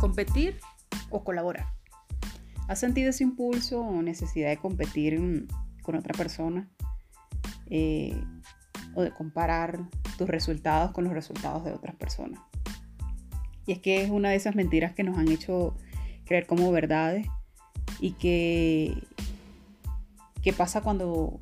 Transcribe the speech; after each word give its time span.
competir 0.00 0.58
o 1.10 1.22
colaborar. 1.22 1.66
¿Has 2.68 2.80
sentido 2.80 3.10
ese 3.10 3.24
impulso 3.24 3.80
o 3.80 4.02
necesidad 4.02 4.48
de 4.48 4.56
competir 4.56 5.20
mm, 5.20 5.46
con 5.82 5.96
otra 5.96 6.14
persona? 6.14 6.68
Eh, 7.66 8.20
o 8.94 9.02
de 9.02 9.12
comparar 9.12 9.78
tus 10.18 10.28
resultados 10.28 10.90
con 10.92 11.04
los 11.04 11.12
resultados 11.12 11.64
de 11.64 11.72
otras 11.72 11.94
personas. 11.94 12.40
Y 13.66 13.72
es 13.72 13.78
que 13.78 14.02
es 14.02 14.10
una 14.10 14.30
de 14.30 14.36
esas 14.36 14.56
mentiras 14.56 14.92
que 14.92 15.04
nos 15.04 15.16
han 15.16 15.28
hecho 15.28 15.76
creer 16.24 16.46
como 16.46 16.72
verdades 16.72 17.26
y 18.00 18.12
que, 18.12 19.06
¿qué 20.42 20.52
pasa 20.52 20.80
cuando 20.80 21.40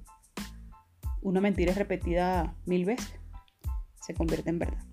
una 1.23 1.41
mentira 1.41 1.73
es 1.73 1.79
repetida 1.79 2.55
mil 2.67 2.85
veces? 2.85 3.19
Se 4.03 4.15
convierte 4.15 4.51
en 4.51 4.59
verdad. 4.59 4.85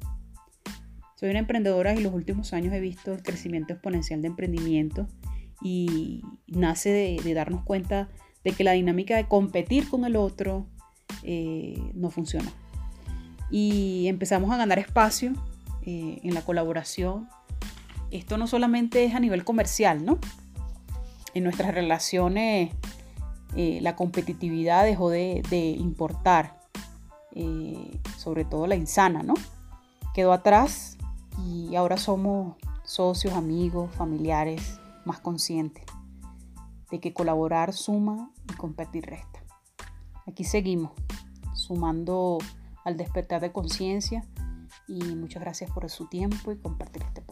Soy 1.15 1.29
una 1.29 1.39
emprendedora 1.39 1.93
y 1.93 2.01
los 2.01 2.13
últimos 2.13 2.51
años 2.51 2.73
he 2.73 2.79
visto 2.81 3.13
el 3.13 3.23
crecimiento 3.23 3.71
exponencial 3.71 4.21
de 4.21 4.27
emprendimiento 4.27 5.07
y 5.61 6.23
nace 6.45 6.89
de, 6.89 7.33
darnos 7.33 7.63
cuenta 7.63 8.09
de 8.43 8.51
que 8.51 8.65
la 8.65 8.73
dinámica 8.73 9.15
de 9.15 9.25
competir 9.25 9.89
con 9.89 10.03
el 10.03 10.17
otro 10.17 10.67
eh, 11.23 11.79
no 11.93 12.09
funciona. 12.09 12.51
Y 13.49 14.07
empezamos 14.07 14.51
a 14.51 14.57
ganar 14.57 14.77
espacio 14.77 15.31
eh, 15.83 16.19
en 16.21 16.33
la 16.33 16.41
colaboración. 16.41 17.29
Esto 18.11 18.37
no 18.37 18.45
solamente 18.45 19.05
es 19.05 19.15
a 19.15 19.21
nivel 19.21 19.45
comercial, 19.45 20.03
¿no? 20.03 20.19
En 21.33 21.45
nuestras 21.45 21.73
relaciones 21.73 22.73
eh, 23.55 23.79
la 23.81 23.95
competitividad 23.95 24.83
dejó 24.83 25.09
de, 25.09 25.41
importar, 25.79 26.59
sobre 28.17 28.43
todo 28.43 28.67
la 28.67 28.75
insana, 28.75 29.23
¿no? 29.23 29.33
Quedó 30.13 30.33
atrás 30.33 30.94
y 31.43 31.75
ahora 31.75 31.97
somos 31.97 32.55
socios, 32.83 33.33
amigos, 33.33 33.93
familiares 33.95 34.79
más 35.05 35.19
conscientes 35.19 35.85
de 36.91 36.99
que 36.99 37.13
colaborar 37.13 37.73
suma 37.73 38.31
y 38.49 38.53
competir 38.53 39.05
resta. 39.05 39.43
Aquí 40.27 40.43
seguimos 40.43 40.91
sumando 41.53 42.37
al 42.83 42.97
despertar 42.97 43.41
de 43.41 43.51
conciencia 43.51 44.23
y 44.87 44.99
muchas 45.15 45.41
gracias 45.41 45.71
por 45.71 45.89
su 45.89 46.07
tiempo 46.07 46.51
y 46.51 46.57
compartir 46.57 47.03
este. 47.03 47.24